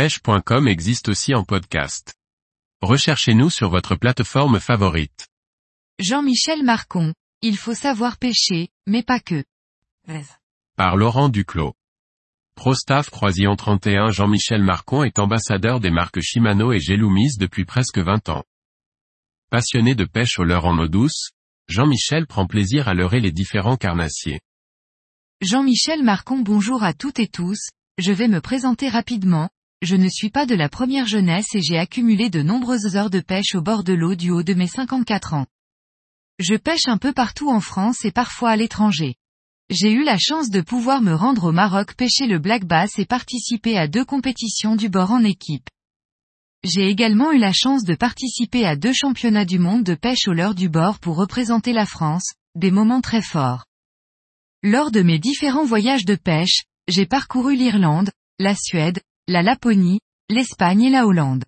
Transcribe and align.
pêche.com 0.00 0.66
existe 0.66 1.10
aussi 1.10 1.34
en 1.34 1.44
podcast. 1.44 2.14
Recherchez-nous 2.80 3.50
sur 3.50 3.68
votre 3.68 3.96
plateforme 3.96 4.58
favorite. 4.58 5.28
Jean-Michel 5.98 6.62
Marcon. 6.62 7.12
Il 7.42 7.58
faut 7.58 7.74
savoir 7.74 8.16
pêcher, 8.16 8.70
mais 8.86 9.02
pas 9.02 9.20
que. 9.20 9.44
Par 10.74 10.96
Laurent 10.96 11.28
Duclos. 11.28 11.74
Prostaff 12.54 13.10
Croisillon 13.10 13.56
31 13.56 14.10
Jean-Michel 14.10 14.62
Marcon 14.62 15.04
est 15.04 15.18
ambassadeur 15.18 15.80
des 15.80 15.90
marques 15.90 16.22
Shimano 16.22 16.72
et 16.72 16.80
Gelumis 16.80 17.36
depuis 17.38 17.66
presque 17.66 17.98
20 17.98 18.30
ans. 18.30 18.44
Passionné 19.50 19.94
de 19.94 20.06
pêche 20.06 20.38
au 20.38 20.44
leurre 20.44 20.64
en 20.64 20.78
eau 20.78 20.88
douce, 20.88 21.32
Jean-Michel 21.68 22.26
prend 22.26 22.46
plaisir 22.46 22.88
à 22.88 22.94
leurrer 22.94 23.20
les 23.20 23.32
différents 23.32 23.76
carnassiers. 23.76 24.40
Jean-Michel 25.42 26.02
Marcon 26.02 26.38
bonjour 26.38 26.84
à 26.84 26.94
toutes 26.94 27.18
et 27.18 27.28
tous, 27.28 27.68
je 27.98 28.12
vais 28.12 28.28
me 28.28 28.40
présenter 28.40 28.88
rapidement, 28.88 29.50
je 29.82 29.96
ne 29.96 30.08
suis 30.08 30.28
pas 30.28 30.44
de 30.44 30.54
la 30.54 30.68
première 30.68 31.06
jeunesse 31.06 31.54
et 31.54 31.62
j'ai 31.62 31.78
accumulé 31.78 32.28
de 32.28 32.42
nombreuses 32.42 32.96
heures 32.96 33.08
de 33.08 33.20
pêche 33.20 33.54
au 33.54 33.62
bord 33.62 33.82
de 33.82 33.94
l'eau 33.94 34.14
du 34.14 34.30
haut 34.30 34.42
de 34.42 34.52
mes 34.52 34.66
54 34.66 35.34
ans. 35.34 35.46
Je 36.38 36.54
pêche 36.54 36.86
un 36.86 36.98
peu 36.98 37.12
partout 37.12 37.50
en 37.50 37.60
France 37.60 38.04
et 38.04 38.12
parfois 38.12 38.50
à 38.50 38.56
l'étranger. 38.56 39.14
J'ai 39.70 39.92
eu 39.92 40.04
la 40.04 40.18
chance 40.18 40.50
de 40.50 40.60
pouvoir 40.60 41.00
me 41.00 41.14
rendre 41.14 41.44
au 41.44 41.52
Maroc 41.52 41.94
pêcher 41.94 42.26
le 42.26 42.38
black 42.38 42.64
bass 42.64 42.98
et 42.98 43.06
participer 43.06 43.78
à 43.78 43.88
deux 43.88 44.04
compétitions 44.04 44.76
du 44.76 44.88
bord 44.88 45.12
en 45.12 45.24
équipe. 45.24 45.68
J'ai 46.62 46.88
également 46.88 47.32
eu 47.32 47.38
la 47.38 47.52
chance 47.54 47.84
de 47.84 47.94
participer 47.94 48.66
à 48.66 48.76
deux 48.76 48.92
championnats 48.92 49.46
du 49.46 49.58
monde 49.58 49.82
de 49.82 49.94
pêche 49.94 50.28
au 50.28 50.32
leurre 50.32 50.54
du 50.54 50.68
bord 50.68 50.98
pour 50.98 51.16
représenter 51.16 51.72
la 51.72 51.86
France, 51.86 52.34
des 52.54 52.70
moments 52.70 53.00
très 53.00 53.22
forts. 53.22 53.64
Lors 54.62 54.90
de 54.90 55.00
mes 55.00 55.18
différents 55.18 55.64
voyages 55.64 56.04
de 56.04 56.16
pêche, 56.16 56.64
j'ai 56.86 57.06
parcouru 57.06 57.56
l'Irlande, 57.56 58.10
la 58.38 58.54
Suède, 58.54 59.00
la 59.28 59.42
Laponie, 59.42 60.00
l'Espagne 60.28 60.82
et 60.82 60.90
la 60.90 61.06
Hollande. 61.06 61.44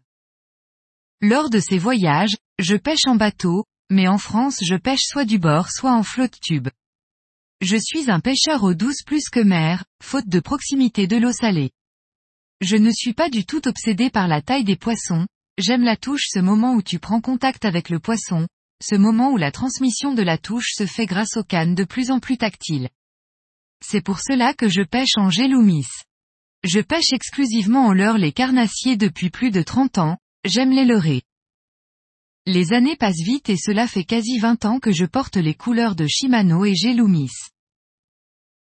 Lors 1.20 1.50
de 1.50 1.58
ces 1.58 1.78
voyages, 1.78 2.36
je 2.58 2.76
pêche 2.76 3.06
en 3.06 3.16
bateau, 3.16 3.64
mais 3.90 4.08
en 4.08 4.18
France 4.18 4.58
je 4.62 4.74
pêche 4.76 5.02
soit 5.02 5.24
du 5.24 5.38
bord 5.38 5.70
soit 5.70 5.92
en 5.92 6.02
flotte 6.02 6.38
tube. 6.40 6.68
Je 7.60 7.76
suis 7.76 8.10
un 8.10 8.20
pêcheur 8.20 8.64
eau 8.64 8.74
douce 8.74 9.02
plus 9.04 9.28
que 9.28 9.40
mer, 9.40 9.84
faute 10.02 10.28
de 10.28 10.40
proximité 10.40 11.06
de 11.06 11.16
l'eau 11.16 11.32
salée. 11.32 11.70
Je 12.60 12.76
ne 12.76 12.90
suis 12.90 13.12
pas 13.12 13.30
du 13.30 13.44
tout 13.44 13.66
obsédé 13.68 14.10
par 14.10 14.28
la 14.28 14.42
taille 14.42 14.64
des 14.64 14.76
poissons, 14.76 15.26
j'aime 15.58 15.82
la 15.82 15.96
touche 15.96 16.26
ce 16.28 16.40
moment 16.40 16.74
où 16.74 16.82
tu 16.82 16.98
prends 16.98 17.20
contact 17.20 17.64
avec 17.64 17.88
le 17.88 18.00
poisson, 18.00 18.48
ce 18.82 18.96
moment 18.96 19.30
où 19.30 19.36
la 19.36 19.52
transmission 19.52 20.14
de 20.14 20.22
la 20.22 20.38
touche 20.38 20.72
se 20.74 20.86
fait 20.86 21.06
grâce 21.06 21.36
aux 21.36 21.44
cannes 21.44 21.74
de 21.74 21.84
plus 21.84 22.10
en 22.10 22.18
plus 22.18 22.36
tactiles. 22.36 22.88
C'est 23.84 24.00
pour 24.00 24.20
cela 24.20 24.54
que 24.54 24.68
je 24.68 24.82
pêche 24.82 25.16
en 25.16 25.30
géloumis. 25.30 25.86
Je 26.64 26.78
pêche 26.78 27.12
exclusivement 27.12 27.86
en 27.86 27.92
leurre 27.92 28.18
les 28.18 28.30
carnassiers 28.30 28.96
depuis 28.96 29.30
plus 29.30 29.50
de 29.50 29.62
30 29.62 29.98
ans, 29.98 30.18
j'aime 30.44 30.70
les 30.70 30.84
leurrer. 30.84 31.22
Les 32.46 32.72
années 32.72 32.94
passent 32.94 33.22
vite 33.24 33.48
et 33.50 33.56
cela 33.56 33.88
fait 33.88 34.04
quasi 34.04 34.38
20 34.38 34.64
ans 34.64 34.78
que 34.78 34.92
je 34.92 35.04
porte 35.04 35.36
les 35.36 35.54
couleurs 35.54 35.96
de 35.96 36.06
Shimano 36.06 36.64
et 36.64 36.76
Géloumis. 36.76 37.32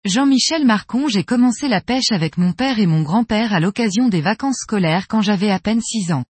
Jean-Michel 0.06 0.66
Marcon 0.66 1.10
j'ai 1.10 1.26
commencé 1.26 1.68
la 1.68 1.82
pêche 1.82 2.12
avec 2.12 2.38
mon 2.38 2.54
père 2.54 2.80
et 2.80 2.86
mon 2.86 3.02
grand-père 3.02 3.54
à 3.54 3.60
l'occasion 3.60 4.08
des 4.08 4.22
vacances 4.22 4.60
scolaires 4.62 5.10
quand 5.10 5.22
j'avais 5.22 5.52
à 5.52 5.60
peine 5.60 5.82
6 5.82 6.14
ans. 6.14 6.24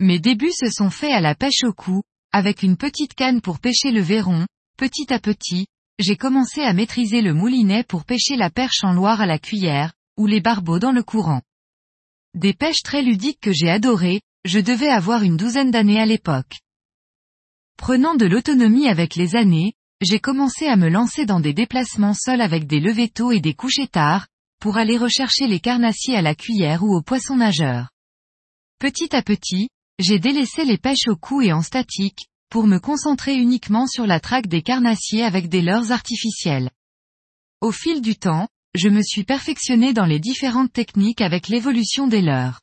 Mes 0.00 0.18
débuts 0.18 0.50
se 0.50 0.68
sont 0.68 0.90
faits 0.90 1.12
à 1.12 1.20
la 1.20 1.36
pêche 1.36 1.62
au 1.62 1.72
cou, 1.72 2.02
avec 2.32 2.64
une 2.64 2.76
petite 2.76 3.14
canne 3.14 3.40
pour 3.40 3.60
pêcher 3.60 3.92
le 3.92 4.00
verron, 4.00 4.46
petit 4.76 5.12
à 5.12 5.20
petit, 5.20 5.66
j'ai 6.00 6.16
commencé 6.16 6.62
à 6.62 6.72
maîtriser 6.72 7.22
le 7.22 7.34
moulinet 7.34 7.84
pour 7.84 8.04
pêcher 8.04 8.34
la 8.34 8.50
perche 8.50 8.82
en 8.82 8.92
Loire 8.92 9.20
à 9.20 9.26
la 9.26 9.38
cuillère, 9.38 9.92
ou 10.22 10.26
les 10.28 10.40
barbeaux 10.40 10.78
dans 10.78 10.92
le 10.92 11.02
courant. 11.02 11.42
Des 12.34 12.54
pêches 12.54 12.84
très 12.84 13.02
ludiques 13.02 13.40
que 13.40 13.52
j'ai 13.52 13.68
adorées, 13.68 14.20
je 14.44 14.60
devais 14.60 14.88
avoir 14.88 15.24
une 15.24 15.36
douzaine 15.36 15.72
d'années 15.72 16.00
à 16.00 16.06
l'époque. 16.06 16.60
Prenant 17.76 18.14
de 18.14 18.26
l'autonomie 18.26 18.86
avec 18.86 19.16
les 19.16 19.34
années, 19.34 19.72
j'ai 20.00 20.20
commencé 20.20 20.66
à 20.66 20.76
me 20.76 20.88
lancer 20.88 21.26
dans 21.26 21.40
des 21.40 21.52
déplacements 21.52 22.14
seuls 22.14 22.40
avec 22.40 22.68
des 22.68 22.78
levées 22.78 23.08
tôt 23.08 23.32
et 23.32 23.40
des 23.40 23.54
couchers 23.54 23.88
tard, 23.88 24.28
pour 24.60 24.76
aller 24.76 24.96
rechercher 24.96 25.48
les 25.48 25.58
carnassiers 25.58 26.14
à 26.14 26.22
la 26.22 26.36
cuillère 26.36 26.84
ou 26.84 26.94
aux 26.94 27.02
poissons 27.02 27.36
nageurs. 27.36 27.90
Petit 28.78 29.16
à 29.16 29.22
petit, 29.22 29.70
j'ai 29.98 30.20
délaissé 30.20 30.64
les 30.64 30.78
pêches 30.78 31.08
au 31.08 31.16
cou 31.16 31.42
et 31.42 31.52
en 31.52 31.62
statique, 31.62 32.28
pour 32.48 32.68
me 32.68 32.78
concentrer 32.78 33.34
uniquement 33.34 33.88
sur 33.88 34.06
la 34.06 34.20
traque 34.20 34.46
des 34.46 34.62
carnassiers 34.62 35.24
avec 35.24 35.48
des 35.48 35.62
leurres 35.62 35.90
artificiels. 35.90 36.70
Au 37.60 37.72
fil 37.72 38.00
du 38.00 38.14
temps, 38.14 38.46
je 38.74 38.88
me 38.88 39.02
suis 39.02 39.24
perfectionné 39.24 39.92
dans 39.92 40.06
les 40.06 40.18
différentes 40.18 40.72
techniques 40.72 41.20
avec 41.20 41.48
l'évolution 41.48 42.06
des 42.06 42.22
leurres. 42.22 42.60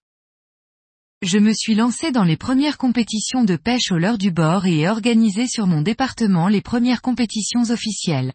Je 1.21 1.37
me 1.37 1.53
suis 1.53 1.75
lancé 1.75 2.11
dans 2.11 2.23
les 2.23 2.37
premières 2.37 2.77
compétitions 2.77 3.43
de 3.43 3.55
pêche 3.57 3.91
au 3.91 3.97
leurre 3.97 4.17
du 4.17 4.31
bord 4.31 4.65
et 4.65 4.79
ai 4.79 4.89
organisé 4.89 5.47
sur 5.47 5.67
mon 5.67 5.81
département 5.81 6.47
les 6.47 6.61
premières 6.61 7.03
compétitions 7.03 7.69
officielles. 7.69 8.33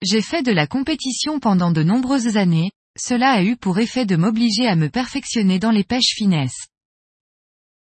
J'ai 0.00 0.22
fait 0.22 0.42
de 0.42 0.52
la 0.52 0.66
compétition 0.66 1.40
pendant 1.40 1.72
de 1.72 1.82
nombreuses 1.82 2.36
années, 2.36 2.70
cela 2.98 3.32
a 3.32 3.42
eu 3.42 3.56
pour 3.56 3.78
effet 3.80 4.06
de 4.06 4.16
m'obliger 4.16 4.66
à 4.66 4.76
me 4.76 4.88
perfectionner 4.88 5.58
dans 5.58 5.72
les 5.72 5.84
pêches 5.84 6.14
finesses. 6.14 6.68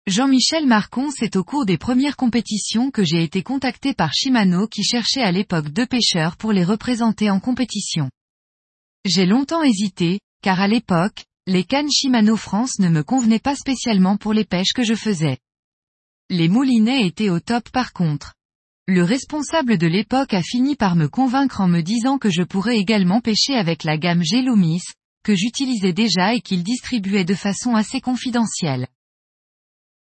Jean-Michel 0.07 0.65
Marcon 0.65 1.11
c'est 1.11 1.35
au 1.37 1.43
cours 1.43 1.65
des 1.65 1.77
premières 1.77 2.17
compétitions 2.17 2.91
que 2.91 3.05
j'ai 3.05 3.23
été 3.23 3.41
contacté 3.41 3.93
par 3.93 4.13
Shimano 4.13 4.67
qui 4.67 4.83
cherchait 4.83 5.21
à 5.21 5.31
l'époque 5.31 5.69
deux 5.69 5.85
pêcheurs 5.85 6.35
pour 6.35 6.51
les 6.51 6.63
représenter 6.63 7.29
en 7.29 7.39
compétition. 7.39 8.09
J'ai 9.07 9.25
longtemps 9.25 9.63
hésité, 9.63 10.19
car 10.43 10.59
à 10.59 10.67
l'époque, 10.67 11.23
les 11.45 11.63
cannes 11.63 11.89
Shimano 11.89 12.35
France 12.35 12.77
ne 12.79 12.89
me 12.89 13.03
convenaient 13.03 13.39
pas 13.39 13.55
spécialement 13.55 14.17
pour 14.17 14.33
les 14.33 14.43
pêches 14.43 14.73
que 14.75 14.83
je 14.83 14.95
faisais. 14.95 15.37
Les 16.29 16.49
moulinets 16.49 17.07
étaient 17.07 17.29
au 17.29 17.39
top 17.39 17.69
par 17.69 17.93
contre. 17.93 18.33
Le 18.85 19.03
responsable 19.03 19.77
de 19.77 19.87
l'époque 19.87 20.33
a 20.33 20.41
fini 20.41 20.75
par 20.75 20.97
me 20.97 21.07
convaincre 21.07 21.61
en 21.61 21.69
me 21.69 21.79
disant 21.79 22.17
que 22.17 22.29
je 22.29 22.43
pourrais 22.43 22.77
également 22.77 23.21
pêcher 23.21 23.55
avec 23.55 23.85
la 23.85 23.97
gamme 23.97 24.23
Gelomis, 24.25 24.83
que 25.23 25.35
j'utilisais 25.35 25.93
déjà 25.93 26.33
et 26.33 26.41
qu'il 26.41 26.63
distribuait 26.63 27.23
de 27.23 27.35
façon 27.35 27.75
assez 27.75 28.01
confidentielle. 28.01 28.87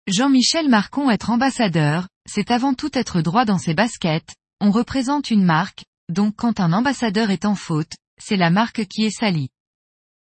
Jean-Michel 0.06 0.68
Marcon 0.68 1.10
être 1.10 1.30
ambassadeur, 1.30 2.06
c'est 2.28 2.52
avant 2.52 2.74
tout 2.74 2.96
être 2.96 3.20
droit 3.20 3.44
dans 3.44 3.58
ses 3.58 3.74
baskets, 3.74 4.36
on 4.60 4.70
représente 4.70 5.32
une 5.32 5.44
marque, 5.44 5.84
donc 6.08 6.36
quand 6.36 6.60
un 6.60 6.72
ambassadeur 6.72 7.30
est 7.30 7.44
en 7.44 7.56
faute, 7.56 7.94
c'est 8.22 8.36
la 8.36 8.50
marque 8.50 8.86
qui 8.86 9.04
est 9.04 9.10
salie. 9.10 9.50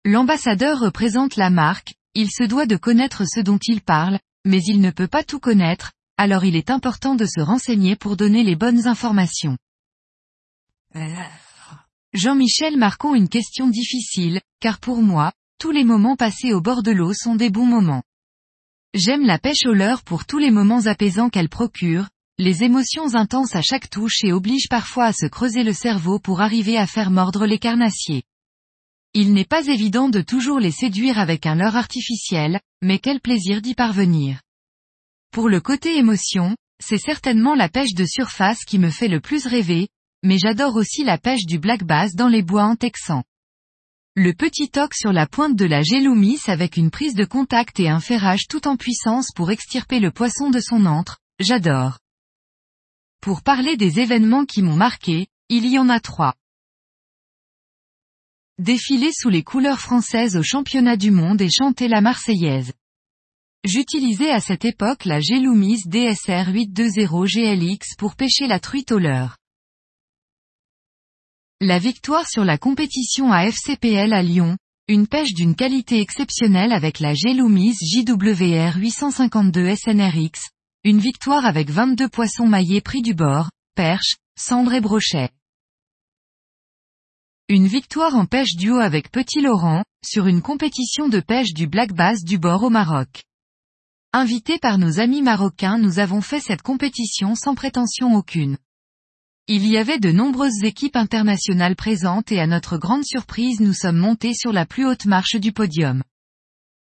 L'ambassadeur 0.04 0.80
représente 0.80 1.36
la 1.36 1.50
marque, 1.50 1.94
il 2.14 2.30
se 2.30 2.44
doit 2.44 2.66
de 2.66 2.76
connaître 2.76 3.24
ce 3.26 3.40
dont 3.40 3.58
il 3.66 3.80
parle, 3.80 4.18
mais 4.44 4.62
il 4.62 4.80
ne 4.80 4.90
peut 4.90 5.08
pas 5.08 5.24
tout 5.24 5.40
connaître, 5.40 5.92
alors 6.16 6.44
il 6.44 6.56
est 6.56 6.70
important 6.70 7.14
de 7.14 7.26
se 7.26 7.40
renseigner 7.40 7.96
pour 7.96 8.16
donner 8.16 8.42
les 8.42 8.56
bonnes 8.56 8.86
informations. 8.86 9.56
Jean-Michel 12.12 12.76
Marcon 12.76 13.14
une 13.14 13.28
question 13.28 13.68
difficile, 13.68 14.40
car 14.60 14.78
pour 14.78 15.02
moi, 15.02 15.32
tous 15.58 15.72
les 15.72 15.84
moments 15.84 16.16
passés 16.16 16.52
au 16.52 16.60
bord 16.60 16.82
de 16.82 16.92
l'eau 16.92 17.12
sont 17.12 17.34
des 17.34 17.50
bons 17.50 17.66
moments. 17.66 18.02
J'aime 18.94 19.26
la 19.26 19.40
pêche 19.40 19.66
au 19.66 19.72
leurre 19.72 20.04
pour 20.04 20.24
tous 20.24 20.38
les 20.38 20.52
moments 20.52 20.86
apaisants 20.86 21.30
qu'elle 21.30 21.48
procure, 21.48 22.08
les 22.38 22.64
émotions 22.64 23.14
intenses 23.14 23.54
à 23.54 23.62
chaque 23.62 23.88
touche 23.88 24.24
et 24.24 24.32
obligent 24.32 24.68
parfois 24.68 25.04
à 25.04 25.12
se 25.12 25.26
creuser 25.26 25.62
le 25.62 25.72
cerveau 25.72 26.18
pour 26.18 26.40
arriver 26.40 26.76
à 26.76 26.88
faire 26.88 27.12
mordre 27.12 27.46
les 27.46 27.60
carnassiers. 27.60 28.24
Il 29.12 29.32
n'est 29.32 29.44
pas 29.44 29.68
évident 29.68 30.08
de 30.08 30.20
toujours 30.20 30.58
les 30.58 30.72
séduire 30.72 31.20
avec 31.20 31.46
un 31.46 31.54
leurre 31.54 31.76
artificiel, 31.76 32.60
mais 32.82 32.98
quel 32.98 33.20
plaisir 33.20 33.62
d'y 33.62 33.74
parvenir. 33.74 34.40
Pour 35.30 35.48
le 35.48 35.60
côté 35.60 35.96
émotion, 35.96 36.56
c'est 36.82 36.98
certainement 36.98 37.54
la 37.54 37.68
pêche 37.68 37.94
de 37.94 38.04
surface 38.04 38.64
qui 38.64 38.80
me 38.80 38.90
fait 38.90 39.06
le 39.06 39.20
plus 39.20 39.46
rêver, 39.46 39.86
mais 40.24 40.38
j'adore 40.38 40.74
aussi 40.74 41.04
la 41.04 41.18
pêche 41.18 41.46
du 41.46 41.60
black 41.60 41.84
bass 41.84 42.16
dans 42.16 42.28
les 42.28 42.42
bois 42.42 42.64
en 42.64 42.74
texan. 42.74 43.22
Le 44.16 44.32
petit 44.32 44.70
toc 44.70 44.94
sur 44.94 45.12
la 45.12 45.28
pointe 45.28 45.54
de 45.54 45.64
la 45.66 45.82
géloumis 45.82 46.40
avec 46.48 46.76
une 46.76 46.90
prise 46.90 47.14
de 47.14 47.24
contact 47.24 47.78
et 47.78 47.88
un 47.88 48.00
ferrage 48.00 48.48
tout 48.48 48.66
en 48.66 48.76
puissance 48.76 49.30
pour 49.34 49.52
extirper 49.52 50.00
le 50.00 50.10
poisson 50.10 50.50
de 50.50 50.58
son 50.58 50.86
antre, 50.86 51.18
j'adore. 51.38 51.98
Pour 53.24 53.40
parler 53.40 53.78
des 53.78 54.00
événements 54.00 54.44
qui 54.44 54.60
m'ont 54.60 54.76
marqué, 54.76 55.28
il 55.48 55.64
y 55.66 55.78
en 55.78 55.88
a 55.88 55.98
trois. 55.98 56.34
Défiler 58.58 59.12
sous 59.14 59.30
les 59.30 59.42
couleurs 59.42 59.80
françaises 59.80 60.36
au 60.36 60.42
championnat 60.42 60.98
du 60.98 61.10
monde 61.10 61.40
et 61.40 61.48
chanter 61.50 61.88
la 61.88 62.02
Marseillaise. 62.02 62.74
J'utilisais 63.64 64.28
à 64.28 64.40
cette 64.40 64.66
époque 64.66 65.06
la 65.06 65.20
Géloumis 65.20 65.80
DSR 65.86 66.52
820 66.52 67.24
GLX 67.24 67.96
pour 67.96 68.14
pêcher 68.14 68.46
la 68.46 68.60
truite 68.60 68.92
au 68.92 68.98
leurre. 68.98 69.38
La 71.62 71.78
victoire 71.78 72.28
sur 72.28 72.44
la 72.44 72.58
compétition 72.58 73.32
à 73.32 73.46
FCPL 73.46 74.12
à 74.12 74.22
Lyon, 74.22 74.58
une 74.86 75.06
pêche 75.06 75.32
d'une 75.32 75.54
qualité 75.54 75.98
exceptionnelle 75.98 76.72
avec 76.72 77.00
la 77.00 77.14
Geloumise 77.14 77.78
JWR 77.80 78.76
852 78.76 79.74
SNRX, 79.76 80.50
une 80.86 80.98
victoire 80.98 81.46
avec 81.46 81.70
22 81.70 82.10
poissons 82.10 82.46
maillés 82.46 82.82
pris 82.82 83.00
du 83.00 83.14
bord, 83.14 83.48
perche, 83.74 84.16
cendre 84.38 84.74
et 84.74 84.82
brochet. 84.82 85.30
Une 87.48 87.66
victoire 87.66 88.14
en 88.14 88.26
pêche 88.26 88.54
duo 88.54 88.76
avec 88.76 89.10
Petit 89.10 89.40
Laurent, 89.40 89.82
sur 90.04 90.26
une 90.26 90.42
compétition 90.42 91.08
de 91.08 91.20
pêche 91.20 91.54
du 91.54 91.66
Black 91.68 91.94
Bass 91.94 92.22
du 92.22 92.36
bord 92.36 92.64
au 92.64 92.68
Maroc. 92.68 93.22
Invités 94.12 94.58
par 94.58 94.76
nos 94.76 95.00
amis 95.00 95.22
marocains 95.22 95.78
nous 95.78 96.00
avons 96.00 96.20
fait 96.20 96.40
cette 96.40 96.62
compétition 96.62 97.34
sans 97.34 97.54
prétention 97.54 98.14
aucune. 98.14 98.58
Il 99.48 99.66
y 99.66 99.78
avait 99.78 99.98
de 99.98 100.12
nombreuses 100.12 100.64
équipes 100.64 100.96
internationales 100.96 101.76
présentes 101.76 102.30
et 102.30 102.40
à 102.40 102.46
notre 102.46 102.76
grande 102.76 103.04
surprise 103.06 103.60
nous 103.60 103.72
sommes 103.72 103.98
montés 103.98 104.34
sur 104.34 104.52
la 104.52 104.66
plus 104.66 104.86
haute 104.86 105.06
marche 105.06 105.36
du 105.36 105.52
podium. 105.52 106.02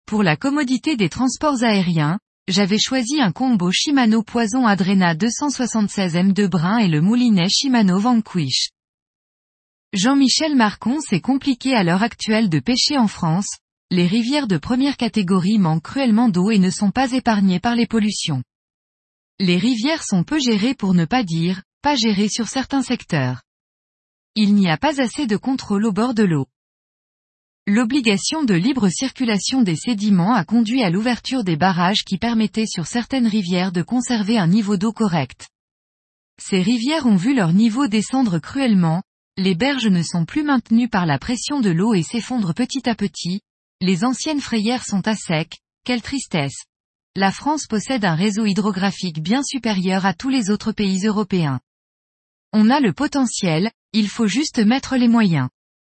Pour 0.06 0.22
la 0.22 0.38
commodité 0.38 0.96
des 0.98 1.10
transports 1.10 1.64
aériens, 1.64 2.20
j'avais 2.48 2.80
choisi 2.80 3.20
un 3.22 3.34
combo 3.34 3.72
Shimano 3.72 4.24
Poison 4.24 4.66
Adrena 4.66 5.16
276 5.16 6.16
M2 6.16 6.48
Brun 6.48 6.78
et 6.78 6.88
le 6.88 7.02
moulinet 7.02 7.50
Shimano 7.50 8.00
Vanquish. 8.00 8.70
Jean-Michel 9.94 10.56
Marcon 10.56 11.00
c'est 11.02 11.20
compliqué 11.20 11.76
à 11.76 11.84
l'heure 11.84 12.04
actuelle 12.04 12.50
de 12.50 12.60
pêcher 12.60 12.98
en 12.98 13.08
France, 13.08 13.58
les 13.90 14.08
rivières 14.08 14.48
de 14.48 14.58
première 14.58 14.96
catégorie 14.96 15.60
manquent 15.60 15.84
cruellement 15.84 16.30
d'eau 16.30 16.50
et 16.52 16.60
ne 16.60 16.70
sont 16.70 16.92
pas 16.92 17.12
épargnées 17.12 17.60
par 17.60 17.76
les 17.76 17.88
pollutions. 17.88 18.44
Les 19.40 19.58
rivières 19.58 20.04
sont 20.04 20.24
peu 20.24 20.40
gérées 20.40 20.74
pour 20.74 20.94
ne 20.94 21.06
pas 21.06 21.24
dire, 21.24 21.64
pas 21.82 21.96
gérées 21.96 22.30
sur 22.30 22.48
certains 22.48 22.82
secteurs. 22.82 23.42
Il 24.36 24.56
n'y 24.56 24.70
a 24.70 24.78
pas 24.78 25.02
assez 25.02 25.28
de 25.28 25.38
contrôle 25.38 25.86
au 25.86 25.92
bord 25.92 26.14
de 26.14 26.24
l'eau. 26.24 26.48
L'obligation 27.70 28.46
de 28.46 28.54
libre 28.54 28.88
circulation 28.88 29.62
des 29.62 29.76
sédiments 29.76 30.34
a 30.34 30.46
conduit 30.46 30.84
à 30.84 30.90
l'ouverture 30.90 31.44
des 31.44 31.58
barrages 31.58 32.06
qui 32.06 32.18
permettaient 32.18 32.66
sur 32.66 32.88
certaines 32.88 33.28
rivières 33.28 33.74
de 33.74 33.82
conserver 33.82 34.38
un 34.38 34.48
niveau 34.48 34.78
d'eau 34.78 34.94
correct. 34.94 35.50
Ces 36.42 36.62
rivières 36.62 37.08
ont 37.08 37.18
vu 37.18 37.36
leur 37.36 37.52
niveau 37.52 37.88
descendre 37.88 38.40
cruellement, 38.40 39.04
les 39.36 39.54
berges 39.54 39.88
ne 39.88 40.02
sont 40.02 40.24
plus 40.24 40.44
maintenues 40.44 40.88
par 40.88 41.06
la 41.06 41.20
pression 41.20 41.60
de 41.60 41.70
l'eau 41.70 41.94
et 41.94 42.04
s'effondrent 42.04 42.54
petit 42.54 42.88
à 42.88 42.96
petit, 42.96 43.42
les 43.82 44.06
anciennes 44.06 44.40
frayères 44.40 44.86
sont 44.86 45.06
à 45.06 45.16
sec, 45.16 45.58
quelle 45.84 46.02
tristesse. 46.02 46.64
La 47.18 47.34
France 47.34 47.68
possède 47.68 48.06
un 48.06 48.16
réseau 48.16 48.46
hydrographique 48.46 49.22
bien 49.22 49.44
supérieur 49.44 50.06
à 50.06 50.14
tous 50.14 50.30
les 50.30 50.52
autres 50.52 50.72
pays 50.72 51.06
européens. 51.06 51.60
On 52.54 52.70
a 52.70 52.80
le 52.80 52.94
potentiel, 52.94 53.72
il 53.92 54.08
faut 54.08 54.28
juste 54.28 54.60
mettre 54.60 54.96
les 54.96 55.10
moyens. 55.10 55.50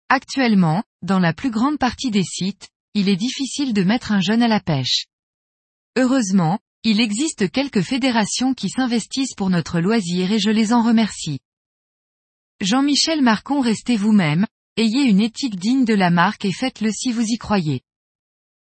Actuellement, 0.08 0.82
dans 1.02 1.18
la 1.18 1.32
plus 1.32 1.50
grande 1.50 1.78
partie 1.78 2.10
des 2.10 2.24
sites, 2.24 2.68
il 2.94 3.08
est 3.08 3.16
difficile 3.16 3.72
de 3.72 3.82
mettre 3.82 4.12
un 4.12 4.20
jeune 4.20 4.42
à 4.42 4.48
la 4.48 4.60
pêche. 4.60 5.06
Heureusement, 5.96 6.58
il 6.82 7.00
existe 7.00 7.50
quelques 7.50 7.82
fédérations 7.82 8.54
qui 8.54 8.68
s'investissent 8.68 9.34
pour 9.34 9.50
notre 9.50 9.80
loisir 9.80 10.32
et 10.32 10.38
je 10.38 10.50
les 10.50 10.72
en 10.72 10.82
remercie. 10.82 11.40
Jean-Michel 12.60 13.22
Marcon 13.22 13.60
restez 13.60 13.96
vous-même, 13.96 14.46
ayez 14.76 15.02
une 15.02 15.20
éthique 15.20 15.56
digne 15.56 15.84
de 15.84 15.94
la 15.94 16.10
marque 16.10 16.44
et 16.44 16.52
faites-le 16.52 16.90
si 16.90 17.12
vous 17.12 17.24
y 17.24 17.38
croyez. 17.38 17.82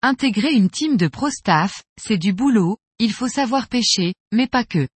Intégrer 0.02 0.52
une 0.52 0.70
team 0.70 0.96
de 0.96 1.08
pro-staff, 1.08 1.82
c'est 2.00 2.18
du 2.18 2.32
boulot, 2.32 2.78
il 2.98 3.12
faut 3.12 3.28
savoir 3.28 3.68
pêcher, 3.68 4.14
mais 4.32 4.46
pas 4.46 4.64
que. 4.64 4.88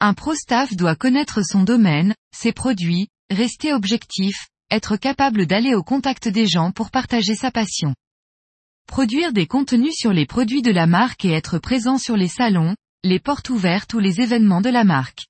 Un 0.00 0.14
pro-staff 0.14 0.74
doit 0.76 0.96
connaître 0.96 1.42
son 1.42 1.64
domaine, 1.64 2.14
ses 2.34 2.52
produits, 2.52 3.08
rester 3.30 3.72
objectif, 3.72 4.48
être 4.70 4.96
capable 4.96 5.46
d'aller 5.46 5.74
au 5.74 5.82
contact 5.82 6.28
des 6.28 6.46
gens 6.46 6.72
pour 6.72 6.90
partager 6.90 7.34
sa 7.34 7.50
passion. 7.50 7.94
Produire 8.86 9.32
des 9.32 9.46
contenus 9.46 9.94
sur 9.94 10.12
les 10.12 10.26
produits 10.26 10.62
de 10.62 10.70
la 10.70 10.86
marque 10.86 11.24
et 11.24 11.32
être 11.32 11.58
présent 11.58 11.98
sur 11.98 12.16
les 12.16 12.28
salons, 12.28 12.74
les 13.04 13.20
portes 13.20 13.50
ouvertes 13.50 13.94
ou 13.94 13.98
les 13.98 14.20
événements 14.20 14.60
de 14.60 14.70
la 14.70 14.84
marque. 14.84 15.26